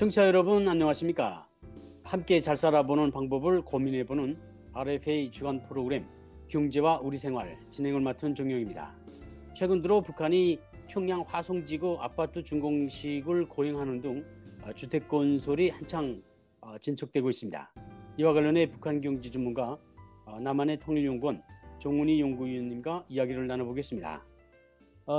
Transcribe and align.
청취자 0.00 0.26
여러분 0.26 0.66
안녕하십니까? 0.66 1.46
함께 2.04 2.40
잘 2.40 2.56
살아보는 2.56 3.10
방법을 3.10 3.60
고민해보는 3.60 4.40
RFA 4.72 5.30
주간 5.30 5.62
프로그램 5.66 6.08
경제와 6.48 7.00
우리 7.00 7.18
생활 7.18 7.60
진행을 7.70 8.00
맡은 8.00 8.34
정용입니다. 8.34 8.96
최근 9.54 9.82
들어 9.82 10.00
북한이 10.00 10.58
평양 10.88 11.20
화성지구 11.20 11.98
아파트 12.00 12.42
준공식을 12.42 13.50
고행하는 13.50 14.00
등 14.00 14.24
주택 14.74 15.06
건설이 15.06 15.68
한창 15.68 16.22
진척되고 16.80 17.28
있습니다. 17.28 17.74
이와 18.16 18.32
관련해 18.32 18.70
북한 18.70 19.02
경제 19.02 19.30
전문가 19.30 19.78
남한의 20.40 20.78
통일연구원 20.78 21.42
정훈희 21.78 22.22
연구위원님과 22.22 23.04
이야기를 23.10 23.46
나눠보겠습니다. 23.46 24.26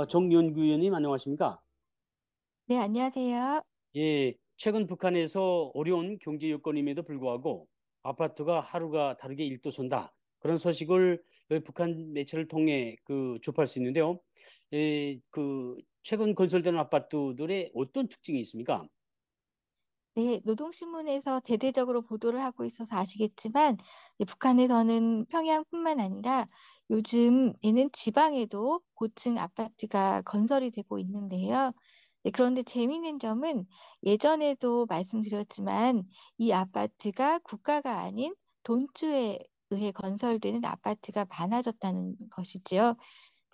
정 0.08 0.32
연구위원님 0.32 0.92
안녕하십니까? 0.92 1.60
네, 2.66 2.78
안녕하세요. 2.78 3.62
예, 3.94 4.34
최근 4.56 4.86
북한에서 4.86 5.70
어려운 5.74 6.18
경제 6.20 6.50
여건임에도 6.50 7.02
불구하고 7.04 7.68
아파트가 8.02 8.60
하루가 8.60 9.16
다르게 9.16 9.44
일도 9.44 9.70
선다. 9.70 10.14
그런 10.40 10.58
소식을 10.58 11.22
북한 11.64 12.12
매체를 12.12 12.48
통해 12.48 12.96
그 13.04 13.38
접할 13.42 13.66
수 13.68 13.78
있는데요. 13.78 14.20
예, 14.72 15.20
그 15.30 15.76
최근 16.02 16.34
건설되는 16.34 16.78
아파트들의 16.78 17.72
어떤 17.74 18.08
특징이 18.08 18.40
있습니까? 18.40 18.86
네, 20.14 20.40
노동신문에서 20.44 21.40
대대적으로 21.40 22.02
보도를 22.02 22.42
하고 22.42 22.64
있어서 22.66 22.96
아시겠지만, 22.96 23.78
북한에서는 24.28 25.24
평양뿐만 25.26 26.00
아니라 26.00 26.46
요즘에는 26.90 27.90
지방에도 27.92 28.82
고층 28.94 29.38
아파트가 29.38 30.20
건설이 30.22 30.70
되고 30.70 30.98
있는데요. 30.98 31.72
네, 32.24 32.30
그런데 32.30 32.62
재미있는 32.62 33.18
점은 33.18 33.66
예전에도 34.04 34.86
말씀드렸지만 34.86 36.04
이 36.38 36.52
아파트가 36.52 37.40
국가가 37.40 38.00
아닌 38.00 38.34
돈주에 38.62 39.38
의해 39.70 39.90
건설되는 39.90 40.64
아파트가 40.64 41.26
많아졌다는 41.28 42.16
것이지요. 42.30 42.94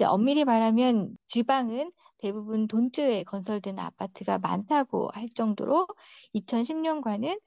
엄밀히 0.07 0.45
말하면 0.45 1.17
지방은 1.27 1.93
대부분 2.19 2.69
돈주에 2.69 3.25
건설된 3.25 3.79
아파트가 3.79 4.39
많다고 4.39 5.11
할 5.13 5.29
정도로 5.29 5.89
2010년과는 6.35 7.41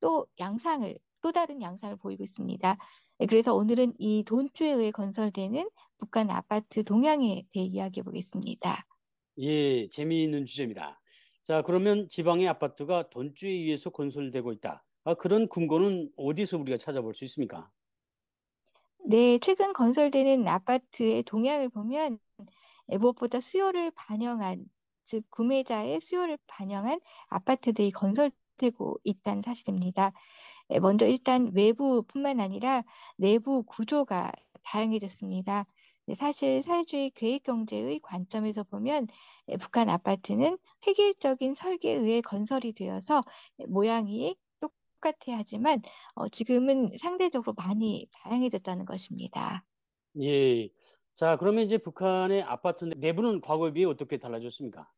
또 0.00 0.26
양상을 0.38 0.98
또 1.22 1.32
다른 1.32 1.62
양상을 1.62 1.96
보이고 1.96 2.22
있습니다. 2.24 2.76
네, 3.18 3.26
그래서 3.26 3.54
오늘은 3.54 3.94
이 3.98 4.24
돈주에 4.24 4.72
의해 4.72 4.90
건설되는 4.90 5.68
북한 5.98 6.30
아파트 6.30 6.82
동향에 6.82 7.44
대해 7.52 7.64
이야기해 7.66 8.02
보겠습니다. 8.02 8.84
예, 9.38 9.88
재미있는 9.88 10.46
주제입니다. 10.46 11.00
자, 11.42 11.62
그러면 11.62 12.08
지방의 12.08 12.48
아파트가 12.48 13.10
돈주에 13.10 13.50
의해서 13.50 13.90
건설되고 13.90 14.52
있다. 14.52 14.84
아, 15.04 15.14
그런 15.14 15.48
근거는 15.48 16.10
어디서 16.16 16.58
우리가 16.58 16.78
찾아볼 16.78 17.14
수 17.14 17.24
있습니까? 17.24 17.70
네, 19.06 19.38
최근 19.38 19.72
건설되는 19.72 20.48
아파트의 20.48 21.24
동향을 21.24 21.68
보면 21.68 22.18
무엇보다 22.86 23.40
수요를 23.40 23.90
반영한, 23.90 24.64
즉 25.04 25.24
구매자의 25.30 26.00
수요를 26.00 26.38
반영한 26.46 27.00
아파트들이 27.28 27.90
건설되고 27.90 29.00
있다는 29.04 29.42
사실입니다. 29.42 30.12
먼저 30.80 31.06
일단 31.06 31.50
외부뿐만 31.54 32.40
아니라 32.40 32.82
내부 33.18 33.62
구조가 33.64 34.32
다양해졌습니다. 34.64 35.66
사실 36.16 36.62
사회주의 36.62 37.10
계획 37.10 37.44
경제의 37.44 38.00
관점에서 38.00 38.64
보면 38.64 39.06
북한 39.60 39.88
아파트는 39.88 40.58
획일적인 40.86 41.54
설계에 41.54 41.94
의해 41.94 42.20
건설이 42.20 42.72
되어서 42.74 43.22
모양이 43.68 44.36
똑같아야 44.60 45.38
하지만 45.38 45.80
어, 46.14 46.28
지금은 46.28 46.90
상대적으로 46.98 47.54
많이 47.56 48.06
다양해졌다는 48.12 48.84
것입니다. 48.84 49.64
예. 50.20 50.68
자, 51.14 51.36
그러면 51.36 51.64
이제 51.64 51.78
북한의 51.78 52.42
아파트 52.42 52.84
내부는 52.96 53.40
과거에 53.40 53.72
비해 53.72 53.86
어떻게 53.86 54.18
달라졌습니까? 54.18 54.88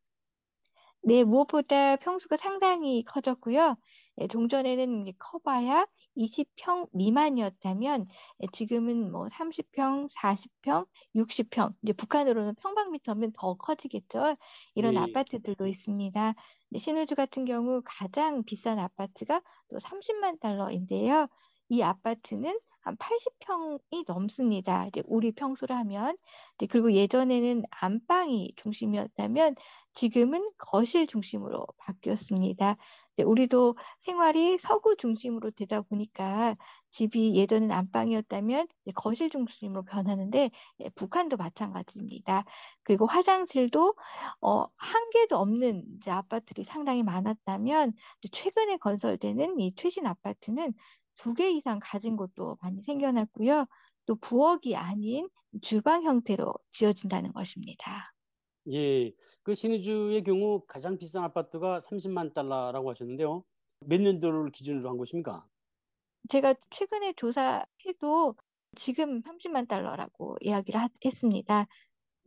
네, 1.06 1.22
무엇보다 1.22 1.94
평수가 1.96 2.36
상당히 2.36 3.04
커졌고요. 3.04 3.76
예, 4.20 4.26
종전에는 4.26 5.04
커봐야 5.20 5.86
20평 6.16 6.88
미만이었다면 6.92 8.06
예, 8.42 8.46
지금은 8.52 9.12
뭐 9.12 9.28
30평, 9.28 10.08
40평, 10.10 10.86
60평, 11.14 11.74
이제 11.84 11.92
북한으로는 11.92 12.56
평방미터면 12.56 13.32
더 13.34 13.54
커지겠죠. 13.54 14.34
이런 14.74 14.96
예. 14.96 14.96
아파트들도 14.96 15.68
있습니다. 15.68 16.34
신우주 16.76 17.14
같은 17.14 17.44
경우 17.44 17.82
가장 17.84 18.42
비싼 18.44 18.80
아파트가 18.80 19.42
또 19.70 19.78
30만 19.78 20.40
달러인데요. 20.40 21.28
이 21.68 21.82
아파트는 21.82 22.58
한 22.86 22.96
80평이 22.98 24.04
넘습니다. 24.06 24.86
이제 24.86 25.02
우리 25.06 25.32
평수로 25.32 25.74
하면. 25.74 26.16
그리고 26.70 26.92
예전에는 26.92 27.64
안방이 27.70 28.52
중심이었다면 28.56 29.56
지금은 29.92 30.46
거실 30.56 31.08
중심으로 31.08 31.66
바뀌었습니다. 31.78 32.76
우리도 33.24 33.76
생활이 33.98 34.56
서구 34.58 34.94
중심으로 34.96 35.50
되다 35.50 35.80
보니까 35.80 36.54
집이 36.90 37.34
예전엔 37.34 37.72
안방이었다면 37.72 38.68
거실 38.94 39.30
중심으로 39.30 39.82
변하는데 39.82 40.50
예, 40.80 40.88
북한도 40.90 41.38
마찬가지입니다. 41.38 42.44
그리고 42.84 43.06
화장실도 43.06 43.96
어, 44.42 44.66
한 44.76 45.10
개도 45.10 45.38
없는 45.38 45.82
아파트들이 46.06 46.64
상당히 46.64 47.02
많았다면 47.02 47.94
최근에 48.30 48.76
건설되는 48.76 49.58
이 49.58 49.74
최신 49.74 50.06
아파트는 50.06 50.72
두 51.16 51.34
개 51.34 51.50
이상 51.50 51.78
가진 51.82 52.16
곳도 52.16 52.56
많이 52.62 52.82
생겨났고요. 52.82 53.66
또 54.06 54.16
부엌이 54.16 54.76
아닌 54.76 55.28
주방 55.62 56.04
형태로 56.04 56.54
지어진다는 56.70 57.32
것입니다. 57.32 58.04
예, 58.72 59.12
그 59.42 59.54
신의주의 59.54 60.22
경우 60.24 60.64
가장 60.66 60.98
비싼 60.98 61.22
아파트가 61.24 61.80
30만 61.80 62.34
달러라고 62.34 62.90
하셨는데요. 62.90 63.44
몇 63.80 64.00
년도를 64.00 64.50
기준으로 64.52 64.88
한 64.90 64.96
것입니까? 64.98 65.46
제가 66.28 66.54
최근에 66.70 67.12
조사해도 67.14 68.34
지금 68.74 69.22
30만 69.22 69.68
달러라고 69.68 70.36
이야기를 70.40 70.80
했습니다. 71.04 71.66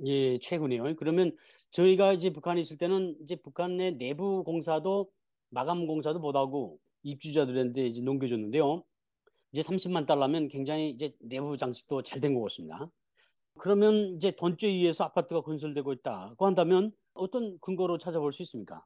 예, 0.05 0.39
최근에요. 0.39 0.95
그러면 0.95 1.35
저희가 1.71 2.13
이제 2.13 2.29
북한에 2.31 2.61
있을 2.61 2.77
때는 2.77 3.17
이제 3.23 3.35
북한의 3.35 3.97
내부 3.97 4.43
공사도 4.45 5.11
마감 5.49 5.87
공사도 5.87 6.19
못하고 6.19 6.79
입주자들한테 7.03 7.87
이제 7.87 8.01
넘겨줬는데요. 8.01 8.83
이제 9.53 9.61
30만 9.63 10.05
달러면 10.05 10.47
굉장히 10.49 10.89
이제 10.91 11.13
내부 11.21 11.57
장식도 11.57 12.03
잘 12.03 12.21
된 12.21 12.35
것 12.35 12.41
같습니다. 12.43 12.89
그러면 13.59 14.15
이제 14.17 14.31
돈주에 14.31 14.69
의해서 14.69 15.03
아파트가 15.05 15.41
건설되고 15.41 15.93
있다고 15.93 16.45
한다면 16.45 16.91
어떤 17.13 17.59
근거로 17.61 17.97
찾아볼 17.97 18.33
수 18.33 18.41
있습니까? 18.43 18.85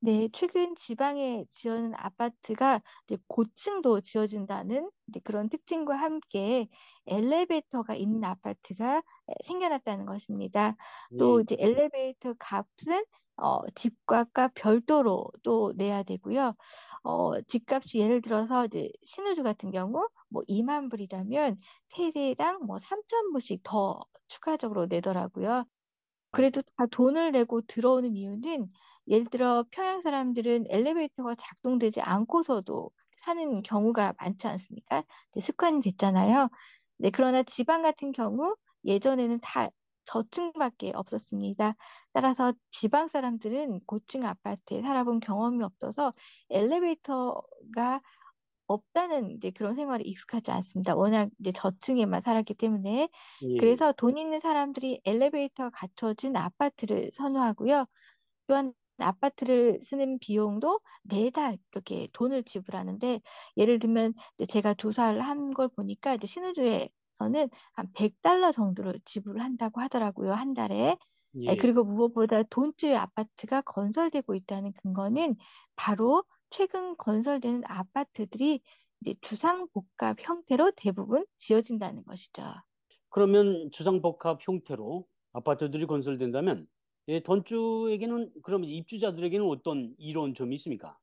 네, 0.00 0.28
최근 0.32 0.76
지방에 0.76 1.44
지어진 1.50 1.92
아파트가 1.96 2.80
고층도 3.26 4.00
지어진다는 4.02 4.90
그런 5.24 5.48
특징과 5.48 5.96
함께 5.96 6.68
엘리베이터가 7.06 7.94
있는 7.96 8.22
아파트가 8.22 9.02
생겨났다는 9.44 10.06
것입니다. 10.06 10.76
또 11.16 11.40
예. 11.40 11.42
이제 11.42 11.56
엘리베이터 11.58 12.34
값은 12.38 13.04
어, 13.38 13.66
집값과 13.74 14.50
별도로 14.54 15.26
또 15.42 15.72
내야 15.76 16.04
되고요. 16.04 16.54
어, 17.02 17.40
집값이 17.42 17.98
예를 17.98 18.22
들어서 18.22 18.66
이제 18.66 18.90
신우주 19.04 19.42
같은 19.42 19.70
경우 19.72 20.08
뭐 20.28 20.42
2만 20.46 20.88
불이라면 20.90 21.56
세대당 21.88 22.64
뭐 22.66 22.78
3천 22.78 23.32
불씩 23.32 23.62
더 23.64 23.98
추가적으로 24.28 24.86
내더라고요. 24.86 25.64
그래도 26.30 26.60
다 26.76 26.86
돈을 26.90 27.32
내고 27.32 27.62
들어오는 27.62 28.16
이유는 28.16 28.70
예를 29.08 29.26
들어 29.26 29.64
평양 29.70 30.00
사람들은 30.00 30.66
엘리베이터가 30.68 31.34
작동되지 31.36 32.00
않고서도 32.02 32.90
사는 33.16 33.62
경우가 33.62 34.14
많지 34.18 34.46
않습니까? 34.48 35.02
습관이 35.40 35.80
됐잖아요. 35.80 36.48
네, 36.98 37.10
그러나 37.10 37.42
지방 37.42 37.82
같은 37.82 38.12
경우 38.12 38.56
예전에는 38.84 39.40
다 39.40 39.66
저층밖에 40.04 40.92
없었습니다. 40.94 41.74
따라서 42.12 42.52
지방 42.70 43.08
사람들은 43.08 43.80
고층 43.86 44.24
아파트에 44.24 44.80
살아본 44.82 45.20
경험이 45.20 45.62
없어서 45.64 46.12
엘리베이터가 46.50 48.00
없다는 48.68 49.32
이제 49.32 49.50
그런 49.50 49.76
생활에 49.76 50.04
익숙하지 50.04 50.50
않습니다. 50.52 50.94
워낙 50.96 51.30
이제 51.40 51.52
저층에만 51.52 52.20
살았기 52.22 52.54
때문에. 52.54 53.08
예. 53.40 53.58
그래서 53.58 53.92
돈 53.92 54.18
있는 54.18 54.40
사람들이 54.40 55.00
엘리베이터가 55.04 55.70
갖춰진 55.70 56.36
아파트를 56.36 57.10
선호하고요. 57.12 57.86
또한 58.46 58.72
아파트를 58.98 59.80
쓰는 59.82 60.18
비용도 60.18 60.80
매달 61.04 61.58
이렇게 61.72 62.08
돈을 62.12 62.42
지불하는데 62.44 63.20
예를 63.56 63.78
들면 63.78 64.14
제가 64.48 64.74
조사를 64.74 65.20
한 65.20 65.50
걸 65.52 65.68
보니까 65.68 66.14
이제 66.14 66.26
신우주에서는 66.26 66.88
한 67.74 67.92
100달러 67.94 68.52
정도를 68.52 69.00
지불을 69.04 69.42
한다고 69.42 69.80
하더라고요. 69.80 70.32
한 70.32 70.54
달에. 70.54 70.96
예, 71.48 71.56
예. 71.56 71.56
그리고 71.56 71.84
무엇보다 71.84 72.42
돈주의 72.44 72.96
아파트가 72.96 73.60
건설되고 73.62 74.34
있다는 74.34 74.72
근거는 74.82 75.36
바로 75.76 76.24
최근 76.50 76.96
건설되는 76.96 77.62
아파트들이 77.66 78.60
이제 79.00 79.14
주상복합 79.20 80.16
형태로 80.20 80.72
대부분 80.76 81.26
지어진다는 81.38 82.04
것이죠. 82.04 82.42
그러면 83.10 83.70
주상복합 83.70 84.38
형태로 84.40 85.06
아파트들이 85.32 85.86
건설된다면 85.86 86.66
예, 87.08 87.20
돈주에게는 87.20 88.32
그러면 88.42 88.68
입주자들에게는 88.68 89.46
어떤 89.46 89.94
이로운 89.98 90.34
점이 90.34 90.54
있습니까? 90.56 90.98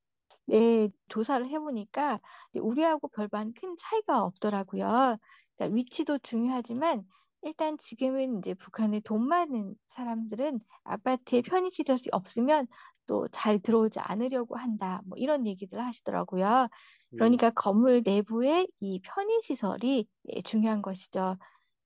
네, 0.48 0.90
조사를 1.10 1.48
해보니까 1.48 2.20
우리하고 2.54 3.08
별반 3.10 3.54
큰 3.54 3.76
차이가 3.80 4.24
없더라고요. 4.24 5.18
그러니까 5.56 5.76
위치도 5.76 6.20
중요하지만 6.20 7.04
일단 7.46 7.78
지금은 7.78 8.40
이제 8.40 8.54
북한에 8.56 9.02
돈 9.02 9.28
많은 9.28 9.76
사람들은 9.90 10.62
아파트에 10.86 11.44
편의시설이 11.44 12.10
없으면 12.12 12.68
또 13.08 13.28
잘 13.32 13.60
들어오지 13.60 14.00
않으려고 14.02 14.58
한다. 14.58 15.02
뭐 15.06 15.18
이런 15.18 15.46
얘기들 15.48 15.80
하시더라고요. 15.86 16.70
예. 17.14 17.18
그러니까 17.18 17.52
건물 17.52 18.04
내부의 18.06 18.68
이 18.82 19.02
편의시설이 19.02 20.08
예, 20.36 20.42
중요한 20.44 20.82
것이죠. 20.84 21.38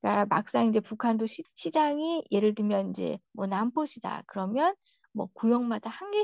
그러니까 0.02 0.26
막상 0.28 0.68
이제 0.68 0.80
북한도 0.82 1.28
시, 1.28 1.44
장이 1.74 2.26
예를 2.32 2.56
들면 2.56 2.92
이제 2.92 3.20
뭐 3.34 3.48
남포시다 3.48 4.24
그러면 4.28 4.76
뭐 5.14 5.28
구역마다 5.34 5.90
한 5.92 6.12
개 6.12 6.24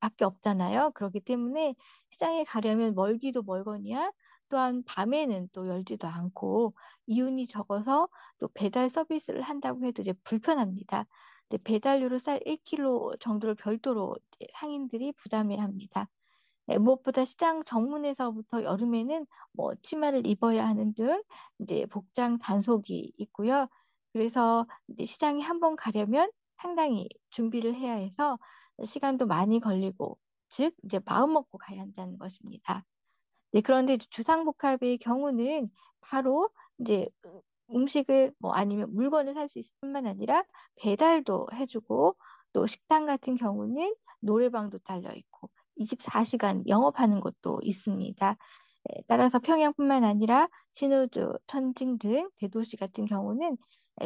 밖에 0.00 0.24
없잖아요. 0.24 0.92
그렇기 0.94 1.20
때문에 1.20 1.74
시장에 2.10 2.44
가려면 2.44 2.94
멀기도 2.94 3.42
멀거니와 3.42 4.12
또한 4.50 4.82
밤에는 4.84 5.48
또 5.52 5.68
열지도 5.68 6.08
않고 6.08 6.74
이윤이 7.06 7.46
적어서 7.48 8.08
또 8.38 8.48
배달 8.54 8.90
서비스를 8.90 9.42
한다고 9.42 9.86
해도 9.86 10.02
이제 10.02 10.12
불편합니다. 10.24 11.06
근데 11.48 11.62
배달료를 11.64 12.18
쌀 12.20 12.40
1kg 12.46 13.16
정도를 13.20 13.54
별도로 13.56 14.16
상인들이 14.54 15.12
부담해야 15.12 15.62
합니다. 15.62 16.08
네, 16.66 16.78
무엇보다 16.78 17.24
시장 17.24 17.64
정문에서부터 17.64 18.62
여름에는 18.64 19.26
뭐 19.52 19.74
치마를 19.82 20.26
입어야 20.26 20.66
하는 20.68 20.94
등 20.94 21.22
이제 21.60 21.86
복장 21.86 22.38
단속이 22.38 23.12
있고요. 23.18 23.68
그래서 24.12 24.66
이제 24.88 25.04
시장에 25.04 25.42
한 25.42 25.60
번 25.60 25.76
가려면 25.76 26.30
상당히 26.58 27.08
준비를 27.30 27.74
해야 27.74 27.94
해서 27.94 28.38
시간도 28.84 29.26
많이 29.26 29.60
걸리고 29.60 30.18
즉 30.48 30.74
이제 30.84 31.00
마음 31.04 31.32
먹고 31.34 31.58
가야 31.58 31.80
한다는 31.80 32.18
것입니다. 32.18 32.84
네, 33.52 33.60
그런데 33.62 33.96
주상복합의 33.98 34.98
경우는 34.98 35.70
바로 36.00 36.50
이제 36.78 37.08
음식을 37.72 38.34
뭐 38.38 38.52
아니면 38.52 38.92
물건을 38.94 39.34
살 39.34 39.48
수 39.48 39.58
있을 39.58 39.74
뿐만 39.80 40.06
아니라 40.06 40.44
배달도 40.76 41.48
해주고 41.54 42.16
또 42.52 42.66
식당 42.66 43.06
같은 43.06 43.36
경우는 43.36 43.94
노래방도 44.20 44.78
달려 44.78 45.12
있고 45.14 45.50
24시간 45.76 46.66
영업하는 46.68 47.20
곳도 47.20 47.60
있습니다. 47.62 48.36
네, 48.84 49.02
따라서 49.08 49.38
평양뿐만 49.38 50.04
아니라 50.04 50.48
신우주, 50.72 51.34
천칭 51.46 51.98
등 51.98 52.30
대도시 52.36 52.76
같은 52.76 53.04
경우는 53.06 53.56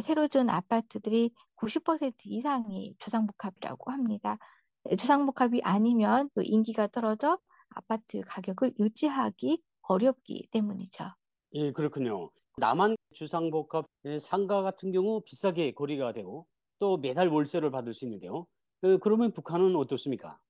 새로 0.02 0.26
지은 0.28 0.50
아파트들이 0.50 1.32
90% 1.56 2.16
이상이 2.26 2.94
주상복합이라고 2.98 3.92
합니다. 3.92 4.38
네, 4.84 4.96
주상복합이 4.96 5.60
아니면 5.64 6.28
또 6.34 6.42
인기가 6.42 6.86
떨어져 6.88 7.38
아파트 7.74 8.22
가격을 8.26 8.74
유지하기 8.78 9.62
어렵기 9.82 10.48
때문이죠. 10.50 11.12
예, 11.54 11.72
그렇군요. 11.72 12.30
남한 12.58 12.96
주상복합 13.14 13.86
상가 14.20 14.62
같은 14.62 14.92
경우 14.92 15.22
비싸게 15.24 15.72
거래가 15.72 16.12
되고 16.12 16.46
또 16.78 16.96
매달 16.98 17.28
월세를 17.28 17.70
받을 17.70 17.94
수 17.94 18.04
있는데요. 18.04 18.46
그, 18.80 18.98
그러면 18.98 19.32
북한은 19.32 19.74
어떻습니까? 19.76 20.40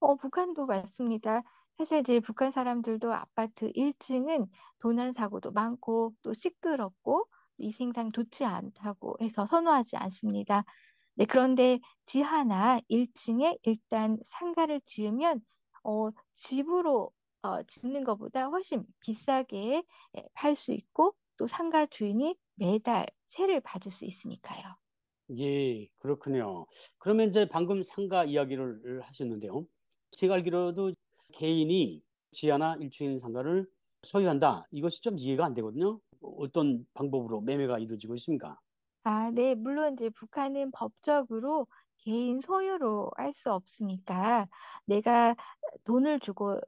어, 0.00 0.16
북한도 0.16 0.66
맞습니다. 0.66 1.42
사실 1.78 2.00
이제 2.00 2.20
북한 2.20 2.50
사람들도 2.50 3.12
아파트 3.12 3.70
1층은 3.74 4.46
도난 4.78 5.12
사고도 5.12 5.52
많고 5.52 6.14
또 6.22 6.32
시끄럽고 6.34 7.26
위생상 7.58 8.12
좋지 8.12 8.44
않다고 8.44 9.16
해서 9.20 9.46
선호하지 9.46 9.96
않습니다. 9.96 10.64
네, 11.16 11.26
그런데 11.26 11.80
지하나 12.06 12.80
1층에 12.88 13.58
일단 13.64 14.18
상가를 14.24 14.80
지으면 14.86 15.40
어, 15.86 16.10
집으로 16.34 17.12
어, 17.42 17.62
짓는 17.64 18.04
것보다 18.04 18.46
훨씬 18.48 18.84
비싸게 19.00 19.84
팔 20.34 20.54
수 20.56 20.72
있고 20.72 21.16
또 21.36 21.46
상가 21.46 21.86
주인이 21.86 22.36
매달 22.56 23.06
세를 23.26 23.60
받을 23.60 23.90
수 23.90 24.04
있으니까요. 24.04 24.76
예, 25.38 25.88
그렇군요. 25.98 26.66
그러면 26.98 27.28
이제 27.30 27.46
방금 27.48 27.82
상가 27.82 28.24
이야기를 28.24 29.02
하셨는데요. 29.02 29.66
제가 30.12 30.34
알기로도 30.34 30.92
개인이 31.32 32.02
지하나 32.32 32.76
1층 32.76 33.18
상가를 33.18 33.68
소유한다. 34.02 34.64
이것이 34.70 35.00
좀 35.02 35.16
이해가 35.18 35.44
안 35.44 35.54
되거든요. 35.54 36.00
어떤 36.20 36.86
방법으로 36.94 37.40
매매가 37.40 37.78
이루어지고 37.80 38.14
있습니까? 38.16 38.58
아, 39.04 39.30
네. 39.30 39.54
물론 39.54 39.94
이제 39.94 40.10
북한은 40.10 40.70
법적으로 40.72 41.68
개인 42.06 42.40
소유로 42.42 43.10
할 43.18 43.34
수 43.34 43.52
없으니까 43.52 44.48
내가 44.86 45.36
돈을 45.84 46.20
주고 46.20 46.60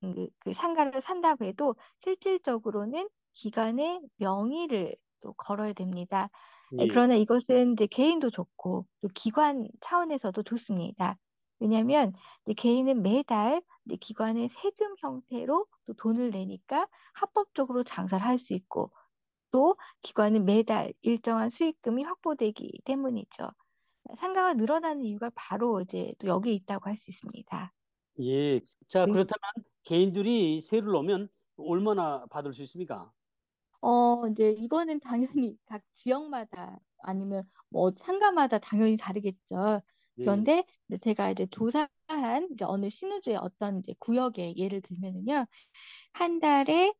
그, 0.00 0.28
그 0.40 0.52
상가를 0.52 1.00
산다고 1.00 1.44
해도 1.44 1.74
실질적으로는 2.00 3.08
기관의 3.34 4.02
명의를 4.16 4.96
또 5.22 5.32
걸어야 5.34 5.72
됩니다. 5.72 6.30
예, 6.72 6.86
예. 6.86 6.88
그러나 6.88 7.14
이것은 7.14 7.72
이제 7.72 7.86
개인도 7.86 8.30
좋고 8.30 8.86
또 9.02 9.08
기관 9.14 9.68
차원에서도 9.80 10.42
좋습니다. 10.44 11.18
왜냐하면 11.60 12.12
개인은 12.56 13.02
매달 13.02 13.62
기관의 14.00 14.48
세금 14.48 14.94
형태로 15.00 15.66
또 15.86 15.94
돈을 15.94 16.30
내니까 16.30 16.88
합법적으로 17.14 17.82
장사를 17.84 18.24
할 18.24 18.38
수 18.38 18.54
있고 18.54 18.92
또 19.50 19.76
기관은 20.02 20.44
매달 20.44 20.92
일정한 21.02 21.50
수익금이 21.50 22.04
확보되기 22.04 22.82
때문이죠. 22.84 23.50
상가가 24.16 24.54
늘어나는 24.54 25.04
이유가 25.04 25.30
바로 25.34 25.80
이제 25.80 26.14
또 26.18 26.28
여기에 26.28 26.52
있다고 26.54 26.88
할 26.88 26.96
수 26.96 27.10
있습니다. 27.10 27.72
예. 28.20 28.60
자, 28.88 29.06
네. 29.06 29.08
그렇다면 29.08 29.40
개인들이 29.84 30.60
세를 30.60 30.92
넣으면 30.92 31.28
얼마나 31.56 32.26
받을 32.26 32.52
수 32.52 32.62
있습니까? 32.62 33.12
어, 33.80 34.26
이제 34.28 34.50
이거는 34.50 35.00
당연히 35.00 35.56
각 35.66 35.82
지역마다 35.94 36.78
아니면 37.02 37.48
뭐 37.68 37.92
상가마다 37.96 38.58
당연히 38.58 38.96
다르겠죠. 38.96 39.80
예. 40.18 40.46
그런데 40.46 40.64
제가 41.00 41.30
이제 41.30 41.46
조사한 41.46 42.48
이제 42.52 42.64
어느 42.64 42.88
신우주의 42.88 43.36
어떤 43.36 43.78
이제 43.78 43.94
구역에 44.00 44.54
예를 44.56 44.80
들면은요, 44.82 45.46
한 46.14 46.40
달에 46.40 46.92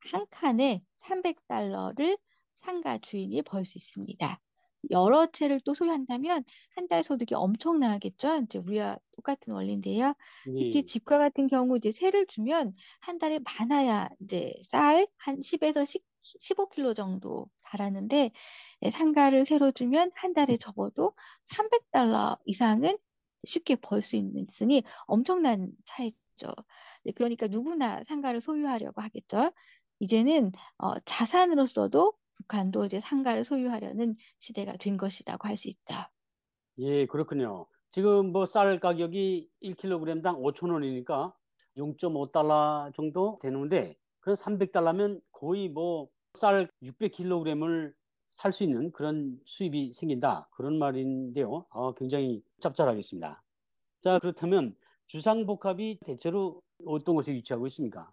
한 0.00 0.26
칸에 0.30 0.84
300달러를 0.98 2.18
상가 2.56 2.98
주인이 2.98 3.42
벌 3.42 3.64
수 3.66 3.78
있습니다. 3.78 4.40
여러 4.90 5.26
채를 5.26 5.60
또 5.64 5.74
소유한다면 5.74 6.44
한 6.74 6.88
달 6.88 7.02
소득이 7.02 7.34
엄청나겠죠. 7.34 8.42
이제 8.44 8.58
우리와 8.58 8.98
똑같은 9.16 9.52
원리인데요. 9.52 10.14
특히 10.54 10.82
예. 10.82 10.84
집과 10.84 11.18
같은 11.18 11.46
경우 11.48 11.76
이제 11.76 11.90
세를 11.90 12.26
주면 12.26 12.74
한 13.00 13.18
달에 13.18 13.40
많아야 13.40 14.08
이제 14.20 14.54
쌀 14.62 15.06
한 15.18 15.40
10에서 15.40 15.84
15kg 16.22 16.94
정도 16.94 17.48
달하는데 17.62 18.30
예, 18.82 18.90
상가를 18.90 19.44
새로 19.46 19.72
주면 19.72 20.10
한 20.14 20.32
달에 20.32 20.56
적어도 20.56 21.14
300달러 21.44 22.38
이상은 22.44 22.98
쉽게 23.44 23.76
벌 23.76 24.02
수 24.02 24.16
있으니 24.16 24.82
엄청난 25.06 25.72
차이죠. 25.84 26.52
네, 27.04 27.12
그러니까 27.14 27.46
누구나 27.48 28.02
상가를 28.04 28.40
소유하려고 28.40 29.00
하겠죠. 29.02 29.52
이제는 30.00 30.52
어, 30.78 30.98
자산으로서도 31.00 32.14
북한도 32.36 32.84
이제 32.86 33.00
상가를 33.00 33.44
소유하려는 33.44 34.16
시대가 34.38 34.76
된 34.76 34.96
것이라고 34.96 35.48
할 35.48 35.56
수 35.56 35.68
있죠. 35.68 35.94
예, 36.78 37.06
그렇군요. 37.06 37.66
지금 37.90 38.32
뭐 38.32 38.44
쌀 38.44 38.78
가격이 38.80 39.50
1kg당 39.62 40.38
5천 40.38 40.70
원이니까 40.72 41.34
0.5달러 41.76 42.92
정도 42.94 43.38
되는데 43.40 43.96
그런 44.20 44.36
300달러면 44.36 45.22
거의 45.32 45.68
뭐 45.68 46.08
쌀 46.34 46.68
600kg을 46.82 47.94
살 48.30 48.52
수 48.52 48.64
있는 48.64 48.92
그런 48.92 49.40
수입이 49.46 49.94
생긴다. 49.94 50.48
그런 50.52 50.78
말인데요. 50.78 51.64
아, 51.70 51.94
굉장히 51.96 52.42
짭짤하겠습니다. 52.60 53.42
자, 54.02 54.18
그렇다면 54.20 54.76
주상복합이 55.08 56.00
대체로 56.04 56.62
어떤 56.86 57.14
곳에 57.16 57.32
위치하고 57.32 57.66
있습니까? 57.68 58.12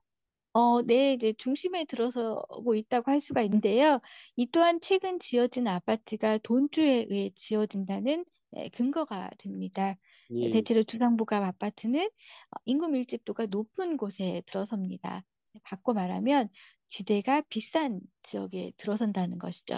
어, 0.53 0.81
네, 0.83 1.13
이제 1.13 1.33
중심에 1.33 1.85
들어서고 1.85 2.75
있다고 2.75 3.09
할 3.11 3.19
수가 3.19 3.41
있는데요. 3.43 3.99
이 4.35 4.45
또한 4.51 4.79
최근 4.81 5.19
지어진 5.19 5.67
아파트가 5.67 6.37
돈주에 6.39 7.07
의해 7.09 7.31
지어진다는 7.35 8.25
예, 8.57 8.69
근거가 8.69 9.31
됩니다. 9.39 9.95
예. 10.31 10.49
대체로 10.49 10.83
주상복합 10.83 11.41
아파트는 11.43 12.05
어, 12.05 12.59
인구 12.65 12.87
밀집도가 12.87 13.47
높은 13.47 13.97
곳에 13.97 14.43
들어섭니다. 14.45 15.25
바꿔 15.63 15.93
말하면 15.93 16.49
지대가 16.87 17.41
비싼 17.49 17.99
지역에 18.21 18.73
들어선다는 18.77 19.39
것이죠. 19.39 19.75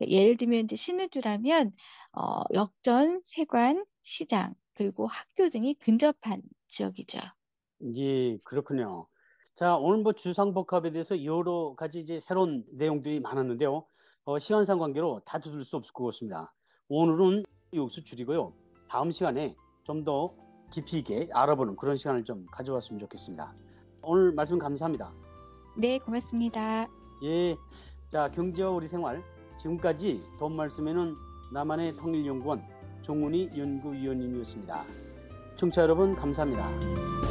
예를 0.00 0.36
들면 0.36 0.64
이제 0.64 0.74
신우주라면 0.74 1.72
어, 2.12 2.42
역전, 2.54 3.20
세관, 3.24 3.84
시장 4.00 4.54
그리고 4.74 5.06
학교 5.06 5.48
등이 5.48 5.74
근접한 5.74 6.42
지역이죠. 6.66 7.20
예, 7.96 8.38
그렇군요. 8.44 9.08
자, 9.58 9.74
오늘 9.76 10.04
뭐 10.04 10.12
주상복합에 10.12 10.92
대해서 10.92 11.24
여러 11.24 11.74
가지 11.76 11.98
이제 11.98 12.20
새로운 12.20 12.64
내용들이 12.70 13.18
많았는데요. 13.18 13.84
어, 14.24 14.38
시간상 14.38 14.78
관계로 14.78 15.20
다 15.24 15.40
두들 15.40 15.64
수 15.64 15.74
없을 15.74 15.92
것 15.92 16.04
같습니다. 16.04 16.54
오늘은 16.88 17.42
여기서 17.74 18.02
줄이고요. 18.02 18.52
다음 18.88 19.10
시간에 19.10 19.56
좀 19.82 20.04
더 20.04 20.32
깊이 20.70 20.98
있게 20.98 21.28
알아보는 21.32 21.74
그런 21.74 21.96
시간을 21.96 22.24
좀 22.24 22.46
가져왔으면 22.52 23.00
좋겠습니다. 23.00 23.52
오늘 24.02 24.30
말씀 24.30 24.60
감사합니다. 24.60 25.12
네, 25.76 25.98
고맙습니다. 25.98 26.86
예, 27.24 27.56
자 28.08 28.30
경제와 28.30 28.70
우리 28.70 28.86
생활 28.86 29.24
지금까지 29.58 30.22
돈 30.38 30.54
말씀에는 30.54 31.16
나만의 31.52 31.96
통일연구원 31.96 32.62
정훈이 33.02 33.50
연구위원님이었습니다. 33.56 34.84
청취자 35.56 35.82
여러분 35.82 36.14
감사합니다. 36.14 37.27